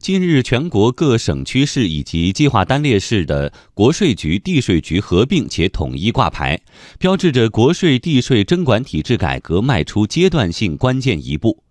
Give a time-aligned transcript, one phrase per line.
[0.00, 6.58] 近日，全国各省区市以及计划单列市的国税局、地税局合并且统一挂牌，
[6.98, 11.62] 标志着国税地税征管体制改革迈出阶段性关键一步。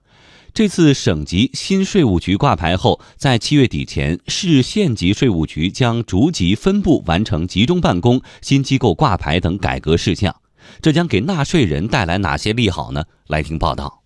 [0.54, 10.36] 这次省级新税务局挂牌后，在七月底前，市县级税务局将逐级分步完成集中办公、新机构挂牌等改革事项。
[10.84, 13.06] 这将给纳税人带来哪些利好呢？
[13.26, 14.04] 来听报道。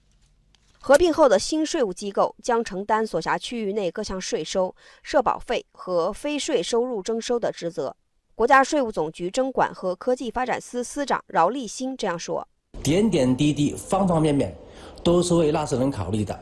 [0.86, 7.96] 合并后的新税务机构将承担所辖区域内各项税收、社保费和非税收入征收的职责。
[8.36, 12.46] 国家税务总局征管和科技发展司司长饶立新这样说
[12.84, 14.54] ：“点点滴滴、方方面面，
[15.02, 16.38] 都是为纳税人考虑的。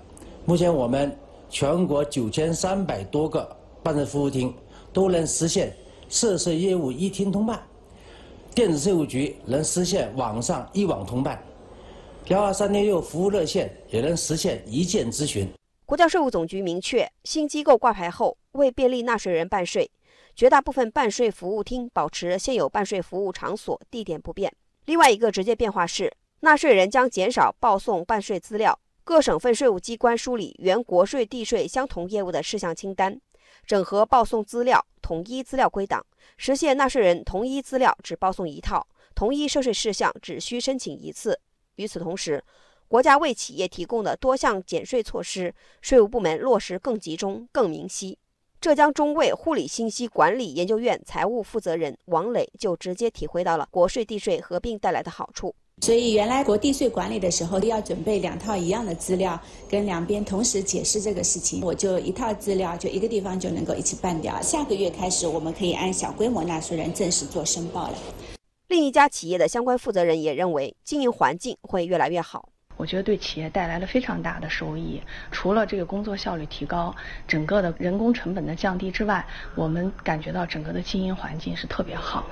[0.46, 1.16] 目前我们
[1.48, 3.48] 全国九千三百多个
[3.84, 4.52] 办事服务厅
[4.92, 5.72] 都能实现
[6.10, 7.62] 涉税业务一厅通办，
[8.56, 11.40] 电子税务局能实现网上一网通办。”
[12.28, 15.48] 幺二三六六服务热线也能实现一键咨询。
[15.86, 19.90] 国家税务总局明确，新机构挂牌后，为便利纳税人办税，
[20.36, 24.54] 绝大部分办税服务厅保持现有办税服务场所地点不变。
[24.86, 33.20] 另外一个直接变化是，纳税人将减少报送办税资料，各省份税务机关梳理原国税地税相同业务的事项清单，
[33.66, 36.06] 整合报送资料，统一资料归档，
[36.38, 41.38] 实现纳税人同一资料只报送一套，同一涉税事项只需申请一次。
[41.76, 42.44] 与此同时，
[42.88, 48.18] 国家为企业提供的多项减税措施，税务部门落实更集中、更明晰。
[48.60, 55.56] 浙江中卫护理信息管理研究院财务负责人王磊就直接体会到了国税地税合并带来的好处。
[55.82, 64.40] 所以，原来国地税管理的时候要准备两套一样的资料，跟两边同时解释这个事情，我就一套资料就一个地方就能够一起办掉。
[64.44, 67.98] 下个月开始，我们可以按小规模纳税人正式做申报了。
[68.72, 72.48] 另一家企业的相关负责人也认为，经营环境会越来越好。
[72.78, 75.02] 我觉得对企业带来了非常大的收益。
[75.30, 76.96] 除了这个工作效率提高，
[77.28, 82.26] 整个的人工成本的降低之外，我们感觉到整个的经营环境是特别好。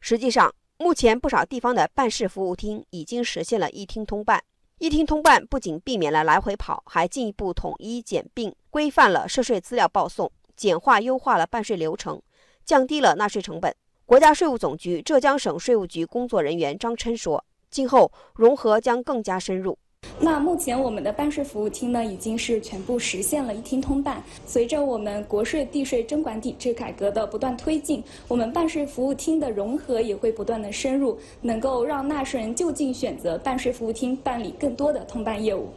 [0.00, 4.42] 实际上，目前不少地方的办事服务厅已经实现了一厅通办。
[4.78, 12.22] 一厅通办不仅避免了来回跑，还进一步统一简并规范了涉税资料报送，简化优化了办税流程，
[12.64, 13.76] 降低了纳税成本。
[14.12, 17.42] 国家税务总局浙江省税务局工作人员张琛说
[17.72, 19.78] ：“今后融合将更加深入。
[20.20, 24.22] 那目前我们的办税服务厅呢，已经是全部实现了一厅通办。
[24.44, 35.70] 随着我们国税地税征管体制改革的不断推进，我们办税服务厅的融合也会不断的深入，能够让纳税人就近选择办税服务厅办理更多的通办业务。”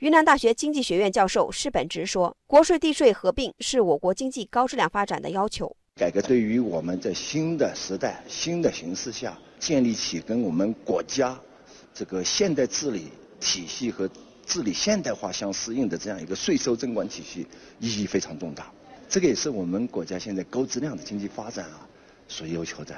[0.00, 11.36] 云南大学经济学院教授施本直说：“国税地税合并是我国经济高质量发展的要求。”改革对于我们在新的时代、新的形势下建立起跟我们国家
[11.92, 13.08] 这个现代治理
[13.40, 14.08] 体系和
[14.46, 17.44] 治理现代化相适应的这样一个税收征管体系，
[17.80, 18.70] 意义非常重大。
[19.08, 21.84] 这个也是我们国家现在高质量的经济发展啊
[22.28, 22.94] 所要求的。